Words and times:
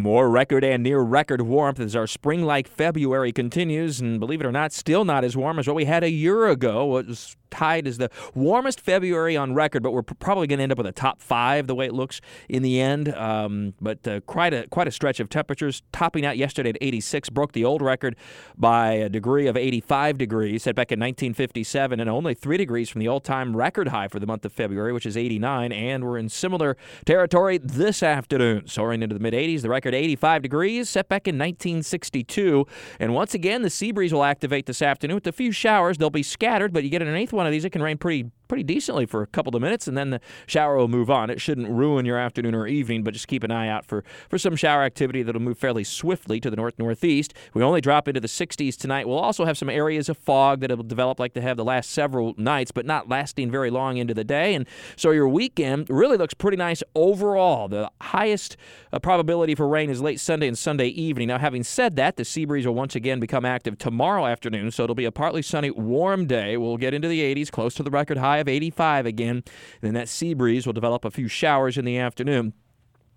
More 0.00 0.30
record 0.30 0.64
and 0.64 0.82
near 0.82 1.00
record 1.00 1.42
warmth 1.42 1.78
as 1.78 1.94
our 1.94 2.06
spring 2.06 2.42
like 2.42 2.66
February 2.66 3.32
continues, 3.32 4.00
and 4.00 4.18
believe 4.18 4.40
it 4.40 4.46
or 4.46 4.52
not, 4.52 4.72
still 4.72 5.04
not 5.04 5.24
as 5.24 5.36
warm 5.36 5.58
as 5.58 5.66
what 5.66 5.76
we 5.76 5.84
had 5.84 6.02
a 6.02 6.10
year 6.10 6.46
ago. 6.46 6.96
It 6.96 7.06
was 7.06 7.36
tied 7.50 7.86
as 7.86 7.98
the 7.98 8.10
warmest 8.34 8.80
February 8.80 9.36
on 9.36 9.54
record, 9.54 9.82
but 9.82 9.92
we're 9.92 10.02
probably 10.02 10.46
going 10.46 10.58
to 10.58 10.62
end 10.62 10.72
up 10.72 10.78
with 10.78 10.86
a 10.86 10.92
top 10.92 11.20
five 11.20 11.66
the 11.66 11.74
way 11.74 11.86
it 11.86 11.92
looks 11.92 12.20
in 12.48 12.62
the 12.62 12.80
end. 12.80 13.12
Um, 13.14 13.74
but 13.80 14.06
uh, 14.06 14.20
quite 14.20 14.54
a 14.54 14.66
quite 14.68 14.88
a 14.88 14.90
stretch 14.90 15.20
of 15.20 15.28
temperatures, 15.28 15.82
topping 15.92 16.24
out 16.24 16.36
yesterday 16.38 16.70
at 16.70 16.78
86, 16.80 17.28
broke 17.30 17.52
the 17.52 17.64
old 17.64 17.82
record 17.82 18.16
by 18.56 18.92
a 18.92 19.08
degree 19.08 19.46
of 19.46 19.56
85 19.56 20.18
degrees, 20.18 20.62
set 20.62 20.74
back 20.74 20.92
in 20.92 20.98
1957, 20.98 22.00
and 22.00 22.08
only 22.08 22.34
three 22.34 22.56
degrees 22.56 22.88
from 22.88 23.00
the 23.00 23.08
all-time 23.08 23.56
record 23.56 23.88
high 23.88 24.08
for 24.08 24.18
the 24.18 24.26
month 24.26 24.44
of 24.44 24.52
February, 24.52 24.92
which 24.92 25.06
is 25.06 25.16
89. 25.16 25.72
And 25.72 26.04
we're 26.04 26.18
in 26.18 26.28
similar 26.28 26.76
territory 27.04 27.58
this 27.58 28.02
afternoon, 28.02 28.66
soaring 28.66 29.02
into 29.02 29.14
the 29.14 29.20
mid 29.20 29.34
80s. 29.34 29.62
The 29.62 29.68
record 29.68 29.90
record 29.90 29.94
85 29.94 30.42
degrees, 30.42 30.88
set 30.88 31.08
back 31.08 31.26
in 31.26 31.36
1962. 31.36 32.66
And 32.98 33.14
once 33.14 33.34
again, 33.34 33.62
the 33.62 33.70
sea 33.70 33.92
breeze 33.92 34.12
will 34.12 34.24
activate 34.24 34.66
this 34.66 34.82
afternoon 34.82 35.16
with 35.16 35.26
a 35.26 35.32
few 35.32 35.52
showers. 35.52 35.98
They'll 35.98 36.10
be 36.10 36.22
scattered, 36.22 36.72
but 36.72 36.84
you 36.84 36.90
get 36.90 37.02
an 37.02 37.14
eighth 37.14 37.32
one 37.40 37.46
of 37.46 37.52
these, 37.52 37.64
it 37.64 37.70
can 37.70 37.82
rain 37.82 37.96
pretty 37.96 38.30
pretty 38.50 38.64
decently 38.64 39.06
for 39.06 39.22
a 39.22 39.28
couple 39.28 39.54
of 39.54 39.62
minutes, 39.62 39.86
and 39.86 39.96
then 39.96 40.10
the 40.10 40.20
shower 40.48 40.76
will 40.76 40.88
move 40.88 41.08
on. 41.08 41.30
It 41.30 41.40
shouldn't 41.40 41.68
ruin 41.68 42.04
your 42.04 42.18
afternoon 42.18 42.52
or 42.52 42.66
evening, 42.66 43.04
but 43.04 43.14
just 43.14 43.28
keep 43.28 43.44
an 43.44 43.52
eye 43.52 43.68
out 43.68 43.86
for, 43.86 44.02
for 44.28 44.38
some 44.38 44.56
shower 44.56 44.82
activity 44.82 45.22
that'll 45.22 45.40
move 45.40 45.56
fairly 45.56 45.84
swiftly 45.84 46.40
to 46.40 46.50
the 46.50 46.56
north 46.56 46.76
northeast. 46.76 47.32
We 47.54 47.62
only 47.62 47.80
drop 47.80 48.08
into 48.08 48.18
the 48.20 48.26
60s 48.26 48.76
tonight. 48.76 49.06
We'll 49.06 49.20
also 49.20 49.44
have 49.44 49.56
some 49.56 49.70
areas 49.70 50.08
of 50.08 50.18
fog 50.18 50.60
that 50.60 50.76
will 50.76 50.82
develop 50.82 51.20
like 51.20 51.34
they 51.34 51.42
have 51.42 51.56
the 51.56 51.64
last 51.64 51.90
several 51.90 52.34
nights, 52.36 52.72
but 52.72 52.84
not 52.84 53.08
lasting 53.08 53.52
very 53.52 53.70
long 53.70 53.98
into 53.98 54.14
the 54.14 54.24
day. 54.24 54.56
And 54.56 54.66
so 54.96 55.12
your 55.12 55.28
weekend 55.28 55.88
really 55.88 56.16
looks 56.16 56.34
pretty 56.34 56.56
nice 56.56 56.82
overall. 56.96 57.68
The 57.68 57.88
highest 58.00 58.56
uh, 58.92 58.98
probability 58.98 59.54
for 59.54 59.68
rain 59.68 59.90
is 59.90 60.02
late 60.02 60.18
Sunday 60.18 60.48
and 60.48 60.58
Sunday 60.58 60.88
evening. 60.88 61.28
Now, 61.28 61.38
having 61.38 61.62
said 61.62 61.94
that, 61.94 62.16
the 62.16 62.24
sea 62.24 62.46
breeze 62.46 62.66
will 62.66 62.74
once 62.74 62.96
again 62.96 63.20
become 63.20 63.44
active 63.44 63.78
tomorrow 63.78 64.26
afternoon, 64.26 64.72
so 64.72 64.82
it'll 64.82 64.96
be 64.96 65.04
a 65.04 65.12
partly 65.12 65.42
sunny, 65.42 65.70
warm 65.70 66.26
day. 66.26 66.56
We'll 66.56 66.78
get 66.78 66.94
into 66.94 67.06
the 67.06 67.20
80s, 67.20 67.52
close 67.52 67.74
to 67.74 67.84
the 67.84 67.92
record 67.92 68.18
high 68.18 68.39
of 68.40 68.48
85 68.48 69.06
again. 69.06 69.44
Then 69.80 69.94
that 69.94 70.08
sea 70.08 70.34
breeze 70.34 70.66
will 70.66 70.72
develop 70.72 71.04
a 71.04 71.10
few 71.10 71.28
showers 71.28 71.78
in 71.78 71.84
the 71.84 71.98
afternoon. 71.98 72.54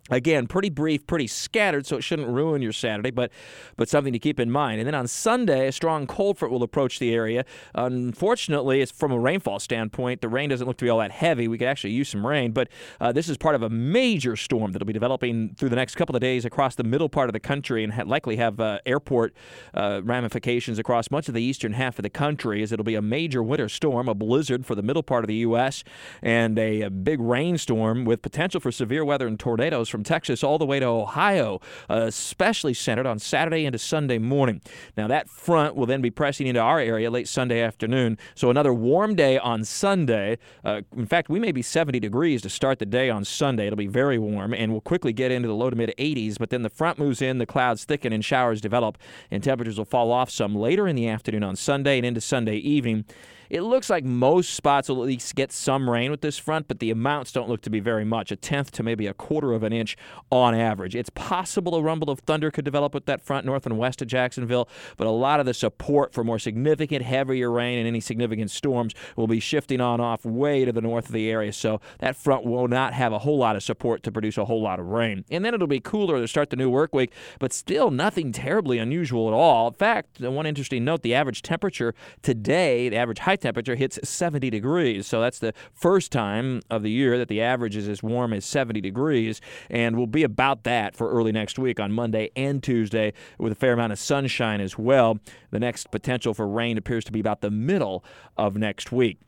Again, 0.09 0.47
pretty 0.47 0.69
brief, 0.69 1.07
pretty 1.07 1.27
scattered, 1.27 1.85
so 1.85 1.95
it 1.95 2.01
shouldn't 2.01 2.27
ruin 2.27 2.61
your 2.61 2.73
Saturday, 2.73 3.09
but 3.09 3.31
but 3.77 3.87
something 3.87 4.11
to 4.11 4.19
keep 4.19 4.37
in 4.37 4.51
mind. 4.51 4.79
And 4.81 4.87
then 4.87 4.95
on 4.95 5.07
Sunday, 5.07 5.69
a 5.69 5.71
strong 5.71 6.07
cold 6.07 6.37
front 6.37 6.51
will 6.51 6.61
approach 6.61 6.99
the 6.99 7.13
area. 7.13 7.45
Unfortunately, 7.73 8.81
it's 8.81 8.91
from 8.91 9.13
a 9.13 9.19
rainfall 9.19 9.59
standpoint, 9.59 10.19
the 10.19 10.27
rain 10.27 10.49
doesn't 10.49 10.67
look 10.67 10.75
to 10.79 10.85
be 10.85 10.89
all 10.89 10.99
that 10.99 11.11
heavy. 11.11 11.47
We 11.47 11.57
could 11.57 11.69
actually 11.69 11.93
use 11.93 12.09
some 12.09 12.27
rain, 12.27 12.51
but 12.51 12.67
uh, 12.99 13.13
this 13.13 13.29
is 13.29 13.37
part 13.37 13.55
of 13.55 13.63
a 13.63 13.69
major 13.69 14.35
storm 14.35 14.73
that'll 14.73 14.85
be 14.85 14.91
developing 14.91 15.55
through 15.55 15.69
the 15.69 15.77
next 15.77 15.95
couple 15.95 16.17
of 16.17 16.21
days 16.21 16.43
across 16.43 16.75
the 16.75 16.83
middle 16.83 17.07
part 17.07 17.29
of 17.29 17.33
the 17.33 17.39
country 17.39 17.81
and 17.85 17.93
ha- 17.93 18.03
likely 18.05 18.35
have 18.35 18.59
uh, 18.59 18.79
airport 18.85 19.33
uh, 19.73 20.01
ramifications 20.03 20.79
across 20.79 21.11
much 21.11 21.29
of 21.29 21.33
the 21.33 21.41
eastern 21.41 21.71
half 21.71 21.97
of 21.97 22.03
the 22.03 22.09
country. 22.09 22.61
As 22.61 22.73
it'll 22.73 22.83
be 22.83 22.95
a 22.95 23.01
major 23.01 23.41
winter 23.41 23.69
storm, 23.69 24.09
a 24.09 24.13
blizzard 24.13 24.65
for 24.65 24.75
the 24.75 24.83
middle 24.83 25.03
part 25.03 25.23
of 25.23 25.29
the 25.29 25.35
U.S., 25.35 25.85
and 26.21 26.59
a, 26.59 26.81
a 26.81 26.89
big 26.89 27.21
rainstorm 27.21 28.03
with 28.03 28.21
potential 28.21 28.59
for 28.59 28.69
severe 28.69 29.05
weather 29.05 29.27
and 29.27 29.39
tornadoes 29.39 29.92
from 29.93 30.03
Texas 30.03 30.43
all 30.43 30.57
the 30.57 30.65
way 30.65 30.79
to 30.79 30.85
Ohio, 30.85 31.61
uh, 31.89 32.01
especially 32.07 32.73
centered 32.73 33.05
on 33.05 33.19
Saturday 33.19 33.63
into 33.63 33.77
Sunday 33.77 34.17
morning. 34.17 34.59
Now, 34.97 35.07
that 35.07 35.29
front 35.29 35.75
will 35.75 35.85
then 35.85 36.01
be 36.01 36.09
pressing 36.09 36.47
into 36.47 36.59
our 36.59 36.79
area 36.79 37.09
late 37.09 37.29
Sunday 37.29 37.61
afternoon. 37.61 38.17
So, 38.35 38.49
another 38.49 38.73
warm 38.73 39.15
day 39.15 39.37
on 39.37 39.63
Sunday. 39.63 40.39
Uh, 40.65 40.81
in 40.97 41.05
fact, 41.05 41.29
we 41.29 41.39
may 41.39 41.51
be 41.51 41.61
70 41.61 41.99
degrees 41.99 42.41
to 42.41 42.49
start 42.49 42.79
the 42.79 42.87
day 42.87 43.09
on 43.11 43.23
Sunday. 43.23 43.67
It'll 43.67 43.77
be 43.77 43.87
very 43.87 44.17
warm, 44.17 44.53
and 44.53 44.71
we'll 44.71 44.81
quickly 44.81 45.13
get 45.13 45.31
into 45.31 45.47
the 45.47 45.53
low 45.53 45.69
to 45.69 45.75
mid 45.75 45.93
80s. 45.99 46.39
But 46.39 46.49
then 46.49 46.63
the 46.63 46.69
front 46.69 46.97
moves 46.97 47.21
in, 47.21 47.37
the 47.37 47.45
clouds 47.45 47.85
thicken, 47.85 48.11
and 48.11 48.25
showers 48.25 48.59
develop, 48.59 48.97
and 49.29 49.43
temperatures 49.43 49.77
will 49.77 49.85
fall 49.85 50.11
off 50.11 50.31
some 50.31 50.55
later 50.55 50.87
in 50.87 50.95
the 50.95 51.07
afternoon 51.07 51.43
on 51.43 51.55
Sunday 51.55 51.97
and 51.97 52.05
into 52.05 52.19
Sunday 52.19 52.57
evening. 52.57 53.05
It 53.53 53.61
looks 53.61 53.87
like 53.87 54.03
most 54.03 54.55
spots 54.55 54.89
will 54.89 55.03
at 55.03 55.07
least 55.07 55.35
get 55.35 55.51
some 55.51 55.87
rain 55.87 56.09
with 56.09 56.21
this 56.21 56.39
front, 56.39 56.67
but 56.67 56.79
the 56.79 56.89
amounts 56.89 57.31
don't 57.31 57.47
look 57.47 57.61
to 57.61 57.69
be 57.69 57.79
very 57.79 58.03
much 58.03 58.31
a 58.31 58.35
tenth 58.35 58.71
to 58.71 58.81
maybe 58.81 59.05
a 59.05 59.13
quarter 59.13 59.53
of 59.53 59.61
an 59.61 59.71
inch 59.71 59.95
on 60.31 60.55
average. 60.55 60.95
It's 60.95 61.11
possible 61.11 61.75
a 61.75 61.81
rumble 61.83 62.09
of 62.09 62.21
thunder 62.21 62.49
could 62.49 62.65
develop 62.65 62.95
with 62.95 63.05
that 63.05 63.21
front 63.21 63.45
north 63.45 63.67
and 63.67 63.77
west 63.77 64.01
of 64.01 64.07
Jacksonville, 64.07 64.67
but 64.97 65.05
a 65.05 65.11
lot 65.11 65.39
of 65.39 65.45
the 65.45 65.53
support 65.53 66.15
for 66.15 66.23
more 66.23 66.39
significant, 66.39 67.03
heavier 67.03 67.51
rain 67.51 67.77
and 67.77 67.87
any 67.87 67.99
significant 67.99 68.49
storms 68.49 68.95
will 69.15 69.27
be 69.27 69.39
shifting 69.39 69.79
on 69.79 70.01
off 70.01 70.25
way 70.25 70.65
to 70.65 70.71
the 70.71 70.81
north 70.81 71.05
of 71.05 71.11
the 71.11 71.29
area. 71.29 71.53
So 71.53 71.79
that 71.99 72.15
front 72.15 72.45
will 72.45 72.67
not 72.67 72.95
have 72.95 73.13
a 73.13 73.19
whole 73.19 73.37
lot 73.37 73.55
of 73.55 73.61
support 73.61 74.01
to 74.01 74.11
produce 74.11 74.39
a 74.39 74.45
whole 74.45 74.63
lot 74.63 74.79
of 74.79 74.87
rain. 74.87 75.25
And 75.29 75.45
then 75.45 75.53
it'll 75.53 75.67
be 75.67 75.79
cooler 75.79 76.19
to 76.19 76.27
start 76.27 76.49
the 76.49 76.55
new 76.55 76.71
work 76.71 76.95
week, 76.95 77.13
but 77.37 77.53
still 77.53 77.91
nothing 77.91 78.31
terribly 78.31 78.79
unusual 78.79 79.27
at 79.27 79.35
all. 79.35 79.67
In 79.67 79.75
fact, 79.75 80.19
one 80.21 80.47
interesting 80.47 80.83
note 80.83 81.03
the 81.03 81.13
average 81.13 81.43
temperature 81.43 81.93
today, 82.23 82.89
the 82.89 82.97
average 82.97 83.19
high 83.19 83.35
temperature 83.43 83.75
hits 83.75 83.99
70 84.03 84.49
degrees. 84.49 85.05
So 85.05 85.21
that's 85.21 85.37
the 85.37 85.53
first 85.73 86.11
time 86.11 86.61
of 86.69 86.81
the 86.81 86.89
year 86.89 87.17
that 87.19 87.27
the 87.27 87.41
average 87.41 87.75
is 87.75 87.87
as 87.87 88.01
warm 88.01 88.33
as 88.33 88.45
70 88.45 88.81
degrees, 88.81 89.41
and 89.69 89.95
will 89.95 90.07
be 90.07 90.23
about 90.23 90.63
that 90.63 90.95
for 90.95 91.11
early 91.11 91.31
next 91.31 91.59
week 91.59 91.79
on 91.79 91.91
Monday 91.91 92.31
and 92.35 92.63
Tuesday 92.63 93.13
with 93.37 93.51
a 93.51 93.55
fair 93.55 93.73
amount 93.73 93.93
of 93.93 93.99
sunshine 93.99 94.61
as 94.61 94.77
well. 94.77 95.19
The 95.51 95.59
next 95.59 95.91
potential 95.91 96.33
for 96.33 96.47
rain 96.47 96.77
appears 96.77 97.03
to 97.05 97.11
be 97.11 97.19
about 97.19 97.41
the 97.41 97.51
middle 97.51 98.03
of 98.37 98.57
next 98.57 98.91
week. 98.91 99.19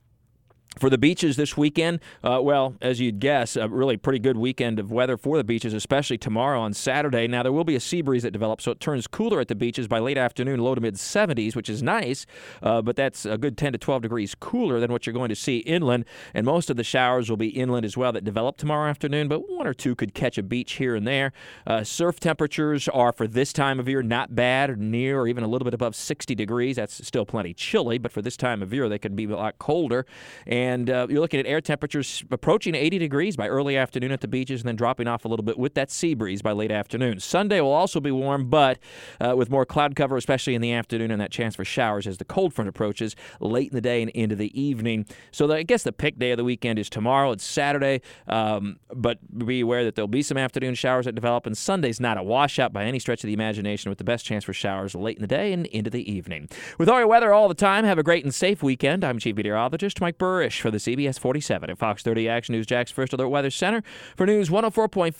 For 0.78 0.90
the 0.90 0.98
beaches 0.98 1.38
this 1.38 1.56
weekend, 1.56 2.02
uh, 2.22 2.42
well, 2.44 2.76
as 2.82 3.00
you'd 3.00 3.22
guess, 3.22 3.56
a 3.56 3.70
really 3.70 3.96
pretty 3.96 4.20
good 4.20 4.36
weekend 4.36 4.78
of 4.78 4.92
weather 4.92 5.16
for 5.16 5.38
the 5.38 5.44
beaches, 5.46 5.74
especially 5.74 6.18
tomorrow 6.18 6.60
on 6.60 6.74
Saturday. 6.74 7.28
Now, 7.28 7.44
there 7.44 7.54
will 7.54 7.64
be 7.64 7.76
a 7.76 7.80
sea 7.80 8.02
breeze 8.02 8.24
that 8.24 8.32
develops, 8.32 8.66
so 8.66 8.72
it 8.72 8.82
turns 8.82 9.08
cooler 9.08 9.40
at 9.40 9.48
the 9.48 9.56
beaches 9.56 9.88
by 9.88 10.00
late 10.00 10.18
afternoon, 10.18 10.60
low 10.60 10.76
to 10.76 10.82
mid 10.82 10.96
70s, 10.96 11.56
which 11.56 11.70
is 11.70 11.82
nice, 11.82 12.26
uh, 12.62 12.82
but 12.82 12.98
that's 12.98 13.26
a 13.26 13.38
good 13.38 13.58
10 13.58 13.72
to 13.72 13.78
12 13.78 14.02
degrees 14.02 14.36
cooler 14.36 14.82
than 14.82 14.92
what 14.92 15.06
you're 15.06 15.14
going 15.14 15.30
to 15.30 15.36
see 15.36 15.60
inland. 15.60 16.04
And 16.34 16.46
most 16.46 16.70
of 16.70 16.76
the 16.76 16.84
showers 16.84 17.30
will 17.30 17.38
be 17.38 17.48
inland 17.48 17.86
as 17.86 17.96
well 17.96 18.12
that 18.12 18.26
develop 18.26 18.58
tomorrow 18.58 18.90
afternoon, 18.90 19.30
but 19.30 19.50
one 19.50 19.68
or 19.68 19.74
two 19.74 19.96
could 19.96 20.14
catch 20.14 20.38
a 20.38 20.44
beach 20.44 20.74
here 20.74 20.94
and 20.94 21.08
there. 21.08 21.32
Uh, 21.66 21.86
surf 21.86 22.20
temperatures 22.20 22.90
are 22.90 23.14
for 23.14 23.28
this 23.28 23.54
time 23.54 23.80
of 23.80 23.88
year 23.88 24.04
not 24.04 24.36
bad, 24.36 24.70
or 24.70 24.76
near 24.76 25.22
or 25.22 25.28
even 25.30 25.46
a 25.46 25.48
little 25.48 25.64
bit 25.64 25.74
above 25.74 25.96
60 25.96 26.36
degrees. 26.36 26.76
That's 26.76 27.06
still 27.08 27.26
plenty 27.26 27.54
chilly, 27.54 27.98
but 27.98 28.12
for 28.12 28.22
this 28.22 28.36
time 28.36 28.62
of 28.62 28.74
year, 28.74 28.90
they 28.90 29.00
could 29.00 29.16
be 29.16 29.24
a 29.24 29.38
lot 29.38 29.58
colder. 29.58 30.06
And 30.46 30.65
and 30.66 30.90
uh, 30.90 31.06
you're 31.10 31.20
looking 31.20 31.40
at 31.40 31.46
air 31.46 31.62
temperatures 31.62 32.24
approaching 32.32 32.74
80 32.74 32.98
degrees 32.98 33.38
by 33.38 33.48
early 33.48 33.78
afternoon 33.78 34.12
at 34.12 34.22
the 34.22 34.28
beaches 34.28 34.62
and 34.62 34.68
then 34.68 34.76
dropping 34.76 35.08
off 35.08 35.24
a 35.24 35.28
little 35.28 35.44
bit 35.44 35.60
with 35.60 35.76
that 35.76 35.92
sea 35.92 36.16
breeze 36.16 36.42
by 36.42 36.54
late 36.54 36.72
afternoon. 36.72 37.20
Sunday 37.20 37.62
will 37.62 37.72
also 37.72 38.00
be 38.00 38.12
warm, 38.12 38.50
but 38.50 38.80
uh, 39.22 39.36
with 39.36 39.52
more 39.52 39.66
cloud 39.66 39.96
cover, 39.96 40.18
especially 40.18 40.56
in 40.56 40.62
the 40.62 40.72
afternoon, 40.72 41.12
and 41.12 41.22
that 41.22 41.30
chance 41.32 41.56
for 41.56 41.64
showers 41.64 42.08
as 42.08 42.18
the 42.18 42.26
cold 42.26 42.54
front 42.54 42.68
approaches 42.68 43.16
late 43.40 43.70
in 43.70 43.76
the 43.76 43.82
day 43.82 44.02
and 44.02 44.10
into 44.12 44.36
the 44.36 44.60
evening. 44.60 45.06
So 45.32 45.46
the, 45.46 45.58
I 45.58 45.64
guess 45.64 45.84
the 45.84 45.92
pick 45.92 46.18
day 46.18 46.32
of 46.32 46.38
the 46.38 46.44
weekend 46.44 46.80
is 46.80 46.90
tomorrow. 46.90 47.32
It's 47.32 47.44
Saturday, 47.44 48.02
um, 48.28 48.80
but 48.92 49.20
be 49.46 49.62
aware 49.62 49.84
that 49.84 49.96
there'll 49.96 50.08
be 50.08 50.24
some 50.24 50.38
afternoon 50.38 50.74
showers 50.74 51.06
that 51.06 51.14
develop, 51.14 51.46
and 51.46 51.56
Sunday's 51.56 52.00
not 52.00 52.18
a 52.18 52.24
washout 52.24 52.74
by 52.74 52.86
any 52.86 52.98
stretch 52.98 53.24
of 53.24 53.28
the 53.28 53.34
imagination, 53.34 53.90
with 53.90 54.00
the 54.00 54.04
best 54.04 54.26
chance 54.26 54.44
for 54.44 54.54
showers 54.54 54.96
late 54.96 55.18
in 55.18 55.22
the 55.22 55.28
day 55.28 55.54
and 55.54 55.68
into 55.68 55.92
the 55.92 56.12
evening. 56.12 56.50
With 56.80 56.90
all 56.90 56.98
your 56.98 57.08
weather 57.08 57.32
all 57.32 57.48
the 57.48 57.54
time, 57.54 57.86
have 57.86 58.00
a 58.00 58.04
great 58.04 58.24
and 58.24 58.34
safe 58.34 58.64
weekend. 58.64 59.04
I'm 59.04 59.20
Chief 59.20 59.36
Meteorologist 59.36 60.02
Mike 60.02 60.18
Buresh 60.56 60.62
for 60.62 60.72
the 60.72 60.78
CBS 60.78 61.20
47 61.20 61.70
at 61.70 61.78
Fox 61.78 62.04
30 62.04 62.30
Action 62.30 62.54
News 62.54 62.66
Jax 62.66 62.92
First 62.92 63.14
Alert 63.14 63.30
Weather 63.30 63.52
Center 63.52 63.84
for 64.16 64.26
News 64.26 64.50
104.5 64.50 65.14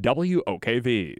WOKV. 0.00 1.18